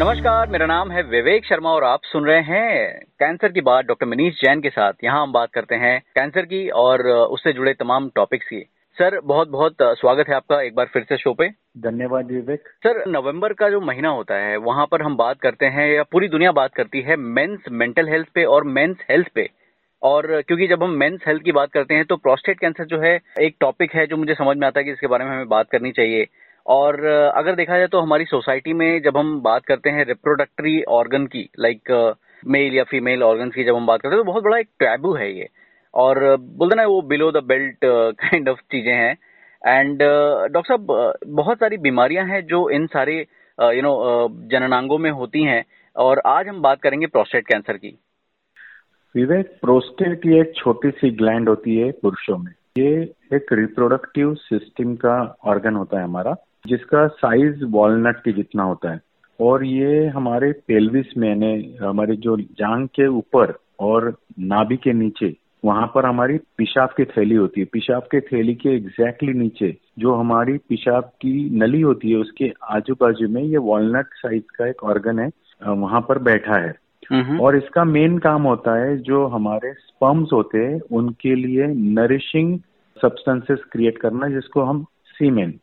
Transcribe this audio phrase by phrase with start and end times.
[0.00, 4.06] नमस्कार मेरा नाम है विवेक शर्मा और आप सुन रहे हैं कैंसर की बात डॉक्टर
[4.06, 8.10] मनीष जैन के साथ। यहाँ हम बात करते हैं कैंसर की और उससे जुड़े तमाम
[8.14, 8.60] टॉपिक्स की।
[8.98, 11.48] सर बहुत बहुत स्वागत है आपका एक बार फिर से शो पे।
[11.80, 15.88] धन्यवाद विवेक। सर नवंबर का जो महीना होता है वहाँ पर हम बात करते हैं
[15.88, 19.48] या पूरी दुनिया बात करती है मेंस मेंटल हेल्थ पे और मेंस हेल्थ पे।
[20.02, 23.18] और क्योंकि जब हम मेंस हेल्थ की बात करते हैं तो प्रोस्टेट कैंसर जो है
[23.40, 25.70] एक टॉपिक है जो मुझे समझ में आता है कि इसके बारे में हमें बात
[25.70, 26.26] करनी चाहिए।
[26.66, 31.26] और अगर देखा जाए तो हमारी सोसाइटी में जब हम बात करते हैं रिप्रोडक्टरी ऑर्गन
[31.26, 31.92] की लाइक
[32.46, 35.12] मेल या फीमेल ऑर्गन की जब हम बात करते हैं तो बहुत बड़ा एक टैबू
[35.14, 35.48] है ये।
[35.94, 39.16] और बोलते ना वो below the belt kind of चीज़ें हैं।
[39.62, 43.18] एंड डॉक्टर साहब बहुत सारी बीमारियाँ हैं जो इन सारे
[43.58, 45.64] यू नो जननांगों में होती हैं।
[45.96, 47.98] और आज हम बात करेंगे प्रोस्टेट कैंसर की।
[49.14, 52.90] विवेक प्रोस्टेट ये एक छोटी सी ग्लैंड होती है पुरुषों में। ये
[53.34, 56.34] एक रिप्रोडक्टिव सिस्टम का ऑर्गन होता है हमारा।
[56.66, 59.00] जिसका साइज़ वॉलनट के जितना होता है।
[59.40, 65.34] और ये हमारे पेल्विस में यानी हमारे जो जांग के ऊपर और नाभि के नीचे
[65.64, 70.14] वहाँ पर हमारी पेशाब की थैली होती है। पेशाब के थैली के एग्जैक्टली नीचे जो
[70.14, 74.84] हमारी पेशाब की नली होती है उसके आजू बाजू में ये वॉलनट साइज़ का एक
[74.84, 75.30] ऑर्गन है
[75.62, 76.74] वहाँ पर बैठा है।
[77.38, 82.58] और इसका मेन काम होता है जो हमारे स्पम्स होते हैं उनके लिए नरिशिंग
[83.02, 85.54] सब्सटेंसेस क्रिएट करना जिसको हम सीमेन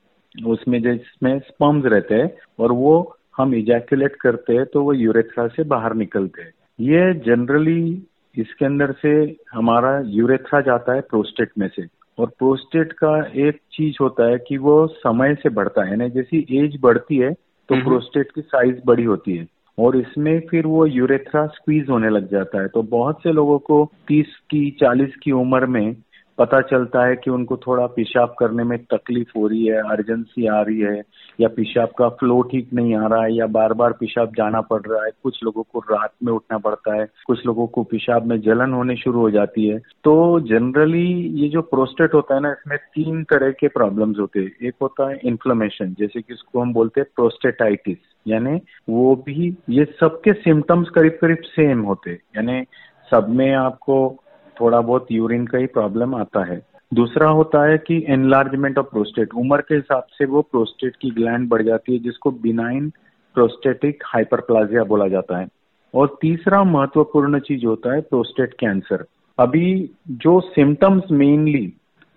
[0.45, 5.63] उसमें जिसमें स्पम्स रहते हैं और वो हम इजैकुलेट करते हैं तो वो यूरेथ्रा से
[5.63, 8.03] बाहर निकलते हैं। ये जनरली
[8.37, 11.85] इसके अंदर से हमारा यूरेथ्रा जाता है प्रोस्टेट में से।
[12.19, 16.45] और प्रोस्टेट का एक चीज़ होता है कि वो समय से बढ़ता है यानी जैसी
[16.51, 17.33] एज बढ़ती है
[17.69, 19.47] तो प्रोस्टेट की साइज़ बड़ी होती है।
[19.79, 23.91] और इसमें फिर वो यूरेथ्रा स्क्वीज होने लग जाता है। तो बहुत से लोगों को
[24.07, 25.95] 30 की 40 की उम्र में
[26.37, 30.61] पता चलता है कि उनको थोड़ा पेशाब करने में तकलीफ़ हो रही है, अर्जेंसी आ
[30.61, 31.03] रही है,
[31.41, 34.81] या पेशाब का फ्लो ठीक नहीं आ रहा है, या बार बार पेशाब जाना पड़
[34.81, 38.41] रहा है, कुछ लोगों को रात में उठना पड़ता है, कुछ लोगों को पेशाब में
[38.41, 41.07] जलन होने शुरू हो जाती है। तो जनरली
[41.41, 45.09] ये जो प्रोस्टेट होता है ना, इसमें तीन तरह के प्रॉब्लम्स होते हैं। एक होता
[45.09, 50.89] है इन्फ्लोमेशन जैसे कि इसको हम बोलते हैं प्रोस्टेटाइटिस यानी वो भी ये सबके सिम्टम्स
[50.89, 52.63] करीब करीब सेम होते यानी
[53.11, 53.95] सब में आपको
[54.61, 56.61] थोड़ा बहुत यूरिन का ही प्रॉब्लम आता है।
[56.93, 61.49] दूसरा होता है कि एनलार्जमेंट ऑफ़ प्रोस्टेट उम्र के हिसाब से वो प्रोस्टेट की ग्लैंड
[61.49, 62.89] बढ़ जाती है, जिसको बिनाइन
[63.35, 65.47] प्रोस्टेटिक हाइपरप्लाजिया बोला जाता है।
[65.93, 69.05] और तीसरा महत्वपूर्ण चीज़ होता है प्रोस्टेट कैंसर
[69.39, 71.73] अभी जो सिम्टम्स मेनली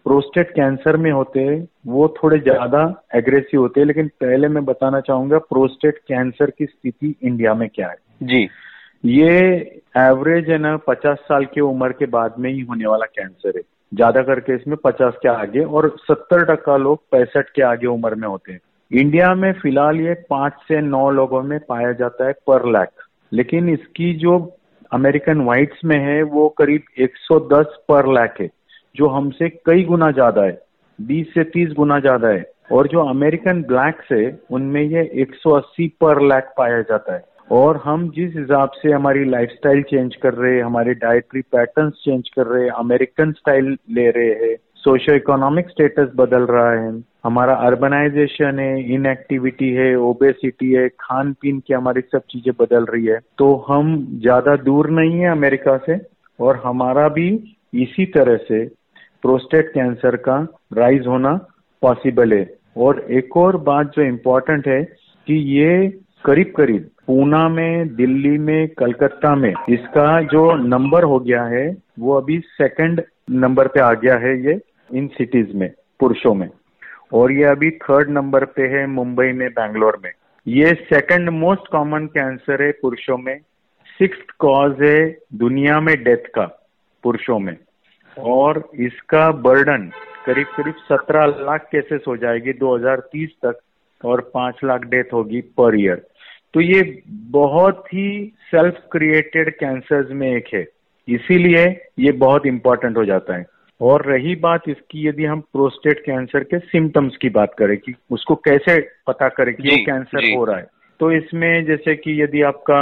[0.06, 5.00] प्रोस्टेट कैंसर में होते हैं, वो थोड़े ज़्यादा एग्रेसिव होते हैं, लेकिन पहले मैं बताना
[5.00, 8.48] चाहूँगा प्रोस्टेट कैंसर की स्थिति इंडिया में क्या है। जी।
[9.04, 9.30] ये
[9.96, 13.62] एवरेज है ना, पचास साल की उम्र के बाद में ही होने वाला कैंसर है।
[13.92, 18.28] ज़्यादा करके इसमें पचास के आगे और सत्तर टक्का लोग पैंसठ के आगे उम्र में
[18.28, 22.68] होते हैं। इंडिया में फ़िलहाल ये पाँच से नौ लोगों में पाया जाता है पर
[22.72, 22.88] लैख।
[23.32, 24.38] लेकिन इसकी जो
[24.92, 28.50] अमेरिकन व्हाइट्स में है, वो करीब 110 पर लैख है,
[28.96, 30.58] जो हमसे कई गुना ज़्यादा है।
[30.98, 36.22] 20 से 30 गुना ज़्यादा है। और जो अमेरिकन ब्लैक्स है, उनमें ये 180 पर
[36.22, 40.62] लैख पाया जाता है। और हम जिस हिसाब से हमारी लाइफस्टाइल चेंज कर रहे हैं,
[40.64, 46.10] हमारे डाइटरी पैटर्न्स चेंज कर रहे हैं अमेरिकन स्टाइल ले रहे हैं सोशो इकोनॉमिक स्टेटस
[46.16, 46.90] बदल रहा है,
[47.24, 53.06] हमारा अर्बनाइजेशन है इनएक्टिविटी है ओबेसिटी है खान पीन की हमारी सब चीज़ें बदल रही
[53.06, 55.96] है तो हम ज़्यादा दूर नहीं है अमेरिका से
[56.38, 57.28] और हमारा भी
[57.82, 58.64] इसी तरह से
[59.22, 60.36] प्रोस्टेट कैंसर का
[60.74, 61.32] राइज होना
[61.82, 62.44] पॉसिबल है।
[62.76, 64.82] और एक और बात जो इम्पोर्टेंट है
[65.26, 65.86] कि ये
[66.26, 72.14] करीब करीब पूना में, दिल्ली में, कलकत्ता में, इसका जो नंबर हो गया है, वो
[72.14, 74.60] अभी सेकंड नंबर पे आ गया है ये,
[74.94, 75.70] इन सिटीज़ में,
[76.00, 76.50] पुरुषों में।
[77.12, 80.10] और ये अभी थर्ड नंबर पे है मुंबई में, बैंगलोर में।
[80.46, 83.38] ये सेकंड मोस्ट कॉमन कैंसर है पुरुषों में।
[83.98, 86.70] सिक्स कॉज है दुनिया में डेथ का,
[87.02, 87.56] पुरुषों में।
[88.18, 89.90] और इसका बर्डन
[90.26, 93.58] करीब करीब सत्रह लाख केसेस हो जाएगी 2030 तक,
[94.04, 96.06] और पाँच लाख डेथ होगी पर ईयर
[96.56, 100.66] तो ये बहुत ही सेल्फ क्रिएटेड कैंसर्स में एक है।
[101.08, 101.64] इसीलिए
[101.98, 103.46] ये बहुत इंपॉर्टेंट हो जाता है।
[103.80, 108.34] और रही बात इसकी यदि हम प्रोस्टेट कैंसर के सिम्टम्स की बात करें कि उसको
[108.34, 110.66] कैसे पता करें कि वो कैंसर हो रहा है
[111.00, 112.80] तो इसमें जैसे कि यदि आपका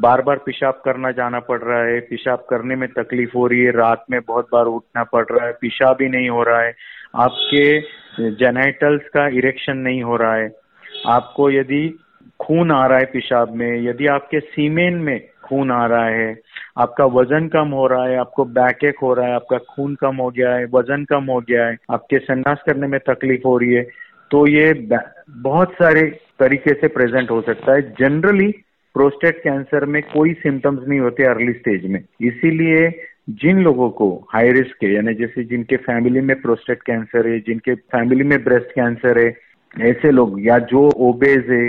[0.00, 3.70] बार बार पेशाब करना जाना पड़ रहा है पेशाब करने में तकलीफ़ हो रही है
[3.70, 6.74] रात में बहुत बार उठना पड़ रहा है पेशाब ही नहीं हो रहा है
[7.14, 7.80] आपके
[8.30, 10.50] जेनाइटल्स का इरेक्शन नहीं हो रहा है
[11.06, 11.98] आपको यदि
[12.40, 16.36] खून आ रहा है पेशाब में, यदि आपके सीमेन में खून आ रहा है,
[16.78, 20.16] आपका वज़न कम हो रहा है, आपको बैक एक हो रहा है, आपका खून कम
[20.16, 23.72] हो गया है, वज़न कम हो गया है, आपके संडास करने में तकलीफ़ हो रही
[23.72, 23.86] है
[24.30, 24.72] तो ये
[25.30, 26.02] बहुत सारे
[26.38, 28.46] तरीके से प्रेजेंट हो सकता है। जनरली
[28.94, 32.88] प्रोस्टेट कैंसर में कोई सिम्टम्स नहीं होते अर्ली स्टेज में। इसीलिए
[33.42, 37.74] जिन लोगों को हाई रिस्क है यानी जैसे जिनके फैमिली में प्रोस्टेट कैंसर है, जिनके
[37.74, 39.28] फैमिली में ब्रेस्ट कैंसर है,
[39.74, 41.68] ऐसे लोग या जो ओबेज है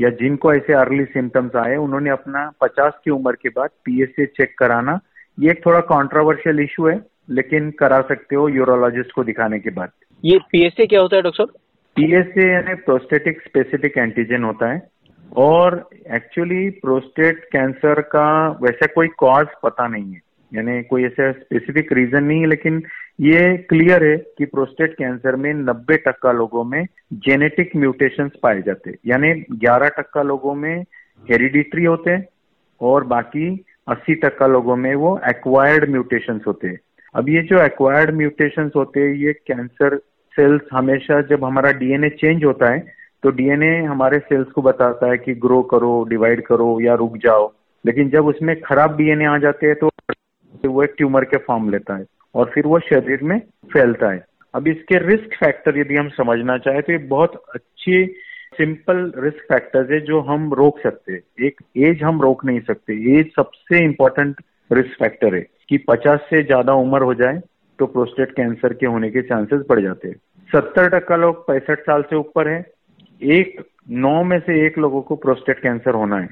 [0.00, 4.54] या जिनको ऐसे अर्ली सिम्टम्स आए उन्होंने अपना 50 की उम्र के बाद पीएसए चेक
[4.58, 5.00] कराना।
[5.40, 7.00] ये एक थोड़ा कॉन्ट्रोवर्शियल इशू है
[7.30, 9.90] लेकिन करा सकते हो यूरोलॉजिस्ट को दिखाने के बाद।
[10.24, 11.58] ये पीएसए क्या होता है डॉक्टर साहब
[11.96, 14.94] पीएसए यानी प्रोस्टेटिक स्पेसिफिक एंटीजन होता है।
[15.36, 20.20] और एक्चुअली प्रोस्टेट कैंसर का वैसे कोई कॉज पता नहीं है।
[20.54, 22.82] यानी कोई ऐसा स्पेसिफिक रीजन नहीं है, लेकिन
[23.20, 26.84] ये क्लियर है कि प्रोस्टेट कैंसर में 90 टक्का लोगों में
[27.14, 30.74] जेनेटिक म्यूटेशन पाए जाते हैं। यानी 11 टक्का लोगों में
[31.24, 32.26] हेरिडिटरी होते हैं
[32.80, 33.48] और बाकी
[33.88, 36.78] 80 टक्का लोगों में वो एक्वायर्ड म्यूटेशन होते हैं।
[37.14, 39.96] अब ये जो एक्वायर्ड म्यूटेशन होते हैं, ये कैंसर
[40.34, 42.78] सेल्स हमेशा जब हमारा डीएनए चेंज होता है
[43.22, 47.52] तो डीएनए हमारे सेल्स को बताता है कि ग्रो करो डिवाइड करो या रुक जाओ।
[47.84, 49.88] लेकिन जब उसमें खराब डीएनए आ जाते हैं तो
[50.66, 52.04] वो एक ट्यूमर के फॉर्म लेता है
[52.34, 53.38] और फिर वो शरीर में
[53.72, 54.24] फैलता है।
[54.54, 58.04] अब इसके रिस्क फैक्टर यदि हम समझना चाहें तो ये बहुत अच्छी
[58.54, 62.92] सिंपल रिस्क फैक्टर्स है जो हम रोक सकते हैं। एक एज हम रोक नहीं सकते।
[63.18, 64.40] एज सबसे इंपॉर्टेंट
[64.70, 67.40] रिस्क फैक्टर है कि 50 से ज़्यादा उम्र हो जाए
[67.78, 70.16] तो प्रोस्टेट कैंसर के होने के चांसेस बढ़ जाते हैं।
[70.50, 72.64] सत्तर टक्का लोग पैंसठ साल से ऊपर है।
[73.20, 73.60] एक,
[73.90, 76.28] नौ में से एक लोगों को प्रोस्टेट कैंसर होना है,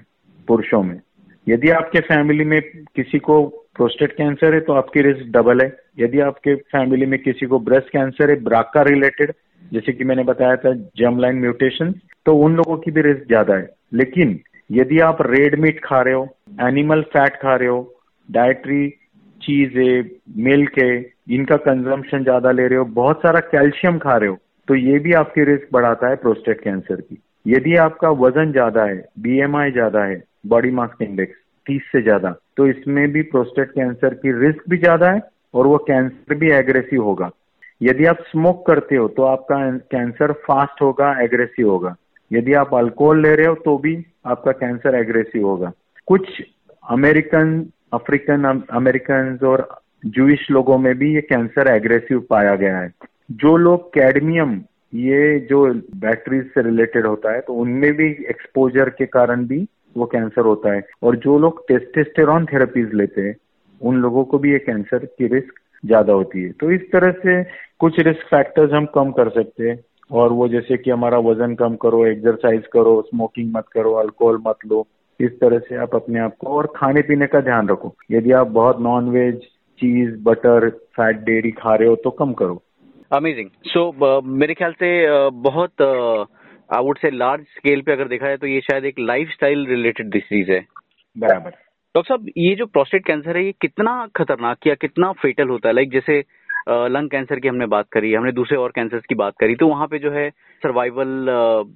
[0.48, 1.00] पुरुषों में।
[1.47, 2.61] यदि आपके फैमिली में
[2.97, 3.43] किसी को
[3.77, 7.89] प्रोस्टेट कैंसर है तो आपकी रिस्क डबल है। यदि आपके फैमिली में किसी को ब्रेस्ट
[7.89, 9.33] कैंसर है ब्राका रिलेटेड
[9.73, 11.94] जैसे कि मैंने बताया था जर्म लाइन म्यूटेशन
[12.27, 14.39] तो उन लोगों की भी रिस्क ज़्यादा है। लेकिन
[14.71, 16.29] यदि आप रेड मीट खा रहे हो
[16.62, 17.81] एनिमल फैट खा रहे हो
[18.29, 18.89] डायट्री
[19.41, 20.03] चीज़ है
[20.41, 20.94] मिल्क है,
[21.31, 25.12] इनका कंजम्पशन ज़्यादा ले रहे हो, बहुत सारा कैल्शियम खा रहे हो तो ये भी
[25.15, 30.23] आपकी रिस्क बढ़ाता है प्रोस्टेट कैंसर की। यदि आपका वज़न ज़्यादा है बीएमआई ज़्यादा है
[30.47, 31.37] बॉडी मास इंडेक्स
[31.67, 35.21] तीस से ज़्यादा तो इसमें भी प्रोस्टेट कैंसर की रिस्क भी ज़्यादा है
[35.55, 37.31] और वो कैंसर भी एग्रेसिव होगा।
[37.81, 39.59] यदि आप स्मोक करते हो तो आपका
[39.93, 41.94] कैंसर फास्ट होगा एग्रेसिव होगा।
[42.31, 43.94] यदि आप अल्कोहल ले रहे हो तो भी
[44.27, 45.73] आपका कैंसर एग्रेसिव होगा।
[46.09, 46.43] कुछ
[46.85, 49.69] अमेरिकन अफ्रीकन अमेरिकन और
[50.09, 52.93] जूश लोगों में भी ये कैंसर एग्रेसिव पाया गया है।
[53.33, 54.61] जो लोग कैडमियम
[54.93, 55.65] ये जो
[55.99, 59.67] बैटरीज से रिलेटेड होता है तो उनमें भी एक्सपोजर के कारण भी
[59.97, 63.35] वो कैंसर होता है। और जो लोग टेस्टेस्टेरॉन थेरेपीज लेते हैं,
[63.81, 67.43] उन लोगों को भी ये कैंसर की रिस्क ज़्यादा होती है। तो इस तरह से
[67.81, 69.79] कुछ रिस्क फैक्टर्स हम कम कर सकते हैं।
[70.11, 74.67] और वो जैसे कि हमारा वज़न कम करो एक्सरसाइज करो स्मोकिंग मत करो अल्कोहल मत
[74.67, 74.87] लो,
[75.21, 78.47] इस तरह से आप अपने आप को और खाने पीने का ध्यान रखो। यदि आप
[78.50, 79.41] बहुत non veg
[79.81, 82.62] cheese butter fat dairy खा रहे हो तो कम करो।
[83.12, 85.82] अमेजिंग सो so, uh, मेरे ख्याल से uh, बहुत
[86.70, 89.67] I would say large scale पे अगर देखा जाए तो ये शायद एक लाइफ स्टाइल
[89.67, 90.61] रिलेटेड डिसीज है।
[91.17, 91.50] बराबर।
[91.94, 95.75] डॉक्टर साहब ये जो प्रोस्टेट कैंसर है ये कितना खतरनाक या कितना फेटल होता है?
[95.75, 96.19] लाइक जैसे
[96.69, 99.87] लंग कैंसर की हमने बात करी हमने दूसरे और कैंसर की बात करी तो वहाँ
[99.87, 100.29] पे जो है
[100.62, 101.29] सर्वाइवल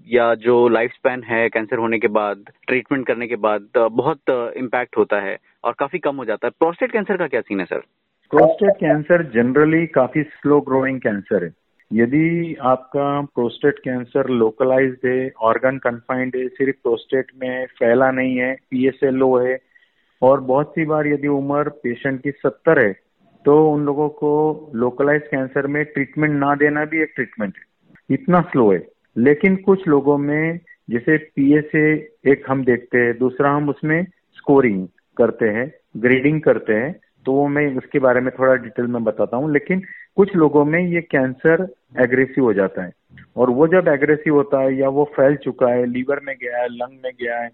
[0.08, 4.96] या जो लाइफ स्पैन है कैंसर होने के बाद ट्रीटमेंट करने के बाद बहुत इम्पैक्ट
[4.98, 7.82] होता है और काफ़ी कम हो जाता है। प्रोस्टेट कैंसर का क्या सीन है सर
[8.30, 11.50] प्रोस्टेट कैंसर जनरली काफ़ी स्लो ग्रोइंग कैंसर है।
[11.90, 18.52] यदि आपका प्रोस्टेट कैंसर लोकलाइज्ड है ऑर्गन कन्फाइंड है, सिर्फ़ प्रोस्टेट में फैला नहीं है
[18.70, 19.58] पीएसएलओ है,
[20.22, 22.92] और बहुत सी बार यदि उम्र पेशेंट की सत्तर है
[23.44, 24.30] तो उन लोगों को
[24.74, 28.86] लोकलाइज कैंसर में ट्रीटमेंट ना देना भी एक ट्रीटमेंट है। इतना स्लो है।
[29.18, 30.58] लेकिन कुछ लोगों में
[30.90, 31.92] जैसे पीएसए
[32.26, 34.02] एक हम देखते हैं, दूसरा हम उसमें
[34.36, 34.86] स्कोरिंग
[35.16, 36.94] करते हैं ग्रेडिंग करते हैं
[37.26, 39.82] तो वो मैं उसके बारे में थोड़ा डिटेल में बताता हूँ। लेकिन
[40.16, 41.66] कुछ लोगों में ये कैंसर
[42.00, 42.92] एग्रेसिव हो जाता है।
[43.36, 46.68] और वो जब एग्रेसिव होता है या वो फैल चुका है, लीवर में गया है,
[46.68, 47.50] लंग में गया है,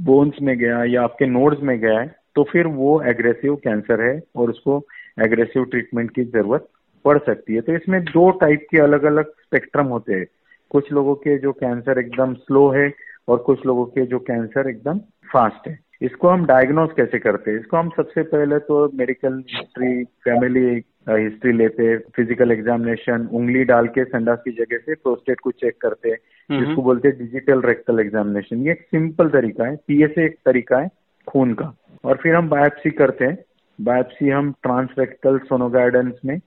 [0.00, 4.00] बोन्स में गया है या आपके नोड्स में गया है तो फिर वो एग्रेसिव कैंसर
[4.00, 4.86] है और उसको
[5.22, 6.68] एग्रेसिव ट्रीटमेंट की ज़रूरत
[7.04, 10.26] पड़ सकती है। तो इसमें दो टाइप के अलग अलग स्पेक्ट्रम होते हैं।
[10.70, 12.92] कुछ लोगों के जो कैंसर एकदम स्लो है
[13.28, 14.98] और कुछ लोगों के जो कैंसर एकदम
[15.32, 17.58] फास्ट है। इसको हम डायग्नोज कैसे करते हैं?
[17.60, 24.04] इसको हम सबसे पहले तो मेडिकल हिस्ट्री फैमिली हिस्ट्री लेते फ़िज़िकल एग्जामिनेशन उंगली डाल के
[24.04, 26.16] संडास की जगह से प्रोस्टेट को चेक करते हैं
[26.50, 30.78] हम्म। जिसको बोलते हैं डिजिटल रेक्टल एग्जामिनेशन ये एक सिंपल तरीका है पीएसए एक तरीका
[30.78, 30.90] है
[31.28, 31.72] खून का।
[32.04, 33.38] और फिर हम बायोप्सी करते हैं।
[33.80, 36.40] बायोप्सी हम ट्रांसरेक्टल सोनोगाइडेंस में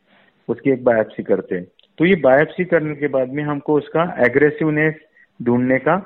[0.49, 4.95] उसकी एक बायोप्सी करते हैं। तो ये बायोप्सी करने के बाद में हमको उसका एग्रेसिवनेस
[5.39, 5.97] ढूँढने का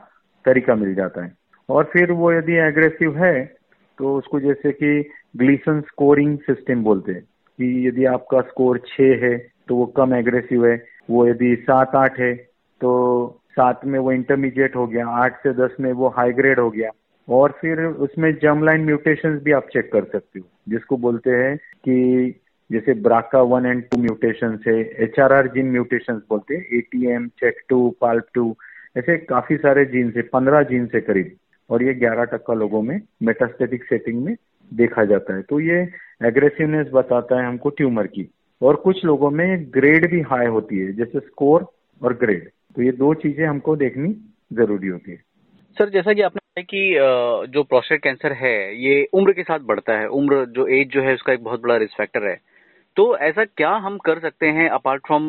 [0.46, 1.39] तरीका मिल जाता है।
[1.70, 3.34] और फिर वो यदि एग्रेसिव है
[3.98, 9.38] तो उसको जैसे कि ग्लीसन स्कोरिंग सिस्टम बोलते हैं, कि यदि आपका स्कोर छः है
[9.68, 10.76] तो वो कम एग्रेसिव है,
[11.10, 12.34] वो यदि सात आठ है
[12.82, 12.92] तो
[13.52, 16.90] सात में वो इंटरमीडिएट हो गया, आठ से दस में वो हाई ग्रेड हो गया,
[17.28, 21.56] और फिर उसमें जर्म लाइन म्यूटेशन भी आप चेक कर सकते हो, जिसको बोलते हैं
[21.58, 26.78] कि जैसे BRCA one and two mutation है H R R gene mutation बोलते हैं
[26.78, 28.56] A T M CHEK two PALB two
[28.98, 31.32] ऐसे काफ़ी सारे जीन्स है, पंद्रह जीन्स है करीब।
[31.70, 34.36] और ये ग्यारह टक्का लोगों में मेटास्टेटिक सेटिंग में
[34.72, 35.82] देखा जाता है। तो ये
[36.26, 38.30] एग्रेसिवनेस बताता है हमको ट्यूमर की।
[38.62, 41.66] और कुछ लोगों में ग्रेड भी हाई होती है, जैसे स्कोर
[42.02, 44.10] और ग्रेड तो ये दो चीज़ें हमको देखनी
[44.54, 45.18] ज़रूरी होती है।
[45.78, 46.94] सर, जैसा कि आपने कि
[47.54, 51.14] जो प्रोस्टेट कैंसर है, ये उम्र के साथ बढ़ता है। उम्र, जो एज जो है,
[51.14, 52.36] उसका एक बहुत बड़ा रिस्क फैक्टर है।
[52.98, 55.24] तो ऐसा क्या हम कर सकते हैं apart from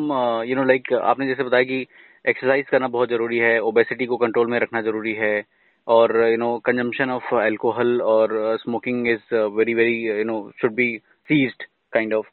[0.45, 1.85] you know like आपने जैसे बताया कि
[2.25, 5.39] एक्सरसाइज करना बहुत ज़रूरी है ओबेसिटी को कंट्रोल में रखना ज़रूरी है।
[5.87, 10.97] और you know consumption of alcohol और smoking is very very you know should be
[11.29, 12.25] ceased kind of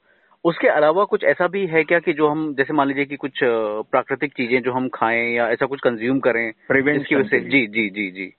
[0.44, 3.32] उसके अलावा कुछ ऐसा भी है क्या कि जो हम जैसे मान लीजिए कि कुछ
[3.90, 7.90] प्राकृतिक चीज़ें जो हम खाएँ या ऐसा कुछ कंज्यूम करें प्रिवेंशन वजह से जी जी
[7.90, 8.32] जी जी।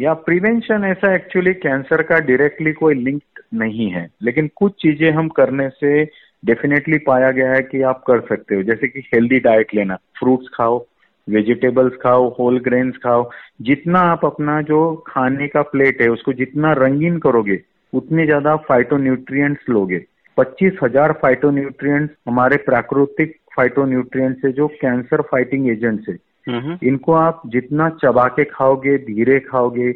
[0.00, 3.22] या प्रिवेंशन ऐसा एक्चुअली कैंसर का डायरेक्टली कोई लिंक
[3.54, 6.04] नहीं है। लेकिन कुछ चीज़ें हम करने से
[6.44, 10.48] डेफिनेटली पाया गया है कि आप कर सकते हो। जैसे कि हेल्दी डाइट लेना। फ्रूट्स
[10.54, 10.86] खाओ
[11.28, 13.28] वेजिटेबल्स खाओ होल ग्रेन्स खाओ
[13.62, 17.60] जितना आप अपना जो खाने का प्लेट है उसको जितना रंगीन करोगे
[17.92, 20.04] उतने ज़्यादा फाइटोन्यूट्रिएंट्स लोगे।
[20.36, 27.88] पच्चीस हज़ार फाइटोन्यूट्रिएंट्स हमारे प्राकृतिक फाइटोन्यूट्रिएंट्स है जो कैंसर फाइटिंग एजेंट्स है इनको आप जितना
[28.02, 29.92] चबा के खाओगे धीरे खाओगे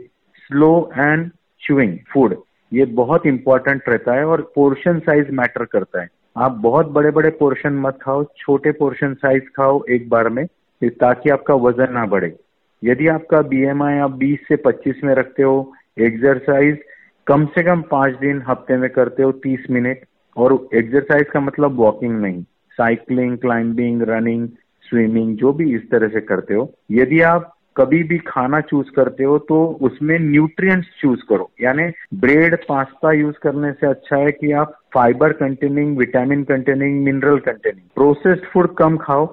[0.50, 0.68] स्लो
[0.99, 1.30] एंड
[1.62, 2.37] चुइंग फ़ूड
[2.73, 7.30] ये बहुत इंपॉर्टेंट रहता है और पोर्शन साइज़ मैटर करता है। आप बहुत बड़े बड़े
[7.38, 10.45] पोर्शन मत खाओ छोटे पोर्शन साइज़ खाओ एक बार में
[10.85, 12.35] ताकि आपका वज़न ना बढ़े।
[12.83, 16.78] यदि आपका बीएमआई आप 20 से 25 में रखते हो एक्सरसाइज
[17.26, 20.04] कम से कम पाँच दिन हफ़्ते में करते हो 30 मिनट,
[20.37, 22.42] और एक्सरसाइज का मतलब वॉकिंग नहीं
[22.78, 24.49] साइकिलिंग क्लाइंबिंग रनिंग
[24.83, 29.25] स्विमिंग जो भी इस तरह से करते हो। यदि आप कभी भी खाना चूज़ करते
[29.25, 34.52] हो तो उसमें न्यूट्रिएंट्स चूज़ करो। यानी ब्रेड पास्ता यूज़ करने से अच्छा है कि
[34.52, 39.26] आप fibre containing vitamin containing mineral containing processed food कम खाओ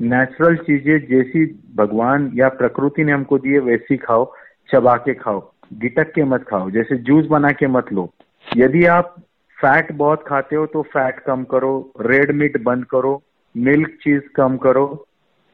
[0.00, 1.44] नेचुरल चीज़ें जैसी
[1.76, 4.32] भगवान या प्रकृति ने हमको दिए, वैसी खाओ,
[4.70, 5.40] चबा के खाओ,
[5.74, 8.08] गिटक के मत खाओ, जैसे जूस बना के मत लो।
[8.46, 9.14] यदि आप
[9.58, 13.22] फैट बहुत खाते हो तो फैट कम करो रेड मीट बंद करो
[13.54, 14.86] मिल्क चीज़ कम करो।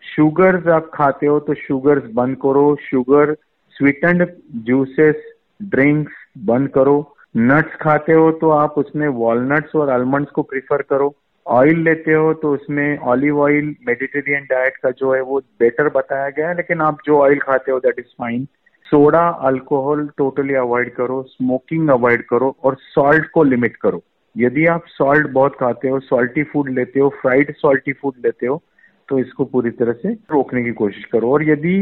[0.02, 3.34] शुगर्स आप खाते हो तो शुगर्स बंद करो शुगर
[3.76, 4.26] स्वीटेंड
[4.66, 5.22] जूसेस
[5.62, 6.12] ड्रिंक्स
[6.46, 6.96] बंद करो।
[7.36, 11.14] नट्स खाते हो तो आप उसमें वॉलनट्स और आलमंड्स को प्रीफर करो।
[11.46, 16.28] ऑयल लेते हो तो उसमें ऑलिव ऑयल मेडिटेरियन डाइट का जो है वो बेटर बताया
[16.28, 18.44] गया है, लेकिन आप जो ऑयल खाते हो that is fine
[18.86, 24.02] soda alcohol totally avoid करो स्मोकिंग अवॉइड करो और सॉल्ट को लिमिट करो।
[24.36, 28.62] यदि आप सॉल्ट बहुत खाते हो सॉल्टी फ़ूड लेते हो फ्राइड सॉल्टी फ़ूड लेते हो
[29.08, 31.76] तो इसको पूरी तरह से रोकने की कोशिश करो। और यदि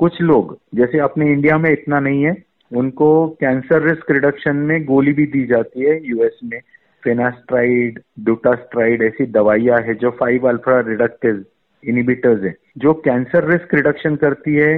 [0.00, 2.36] कुछ लोग, जैसे अपने इंडिया में इतना नहीं है,
[2.72, 6.60] उनको कैंसर रिस्क रिडक्शन में गोली भी दी जाती है यूएस में।
[7.06, 11.44] फेनास्ट्राइड डूटास्ट्राइड ऐसी दवाइयाँ है जो फाइव अल्फ़ा रिडक्टिव
[11.84, 14.72] इनिबिटर्स है, जो कैंसर रिस्क रिडक्शन करती है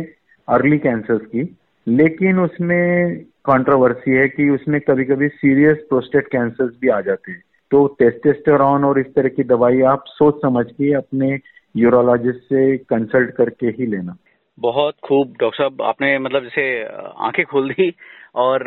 [0.49, 1.57] अर्ली कैंसर की,
[1.87, 3.19] लेकिन उसमें
[3.49, 8.85] कंट्रोवर्सी है कि उसमें कभी कभी सीरियस प्रोस्टेट कैंसर भी आ जाते हैं। तो टेस्टेस्टेरॉन
[8.85, 11.39] और इस तरह की दवाई आप सोच समझ के अपने
[11.77, 14.17] यूरोलॉजिस्ट से कंसल्ट करके ही लेना।
[14.59, 16.85] बहुत खूब, डॉक्टर साहब, आपने मतलब जैसे
[17.19, 17.91] आँखें खोल दी
[18.35, 18.67] और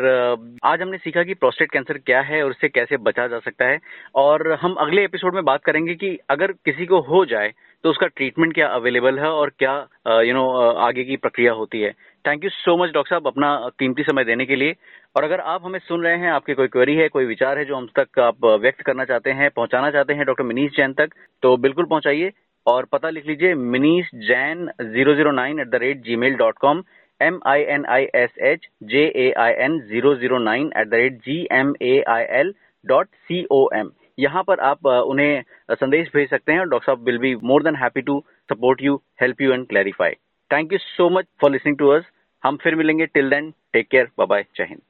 [0.64, 3.78] आज हमने सीखा कि प्रोस्टेट कैंसर क्या है और उससे कैसे बचा जा सकता है।
[4.16, 7.52] और हम अगले एपिसोड में बात करेंगे कि अगर किसी को हो जाए
[7.84, 9.74] तो उसका ट्रीटमेंट क्या अवेलेबल है और क्या
[10.22, 10.48] यू नो
[10.80, 11.90] आगे की प्रक्रिया होती है।
[12.24, 14.74] Thank you so much doctor साहब, अपना कीमती समय देने के लिए।
[15.16, 17.76] और अगर आप हमें सुन रहे हैं, आपकी कोई क्वेरी है, कोई विचार है जो
[17.76, 21.56] हम तक आप व्यक्त करना चाहते हैं, पहुंचाना चाहते हैं डॉक्टर मिनीश जैन तक तो
[21.58, 22.32] बिल्कुल पहुंचाइए।
[22.66, 26.82] और पता लिख लीजिए Minish Jain zero zero nine at the rate Gmail dot com
[27.22, 30.94] M I N I S H J A I N zero zero nine at the
[30.94, 36.08] rate G M A I L dot C O M यहाँ पर आप उन्हें संदेश
[36.14, 39.52] भेज सकते हैं doctor साहब will be more than happy to support you help you
[39.52, 40.14] and clarify
[40.50, 42.04] thank you so much for listening to us
[42.42, 43.06] हम फिर मिलेंगे.
[43.06, 44.80] Till then take care bye जय हिंद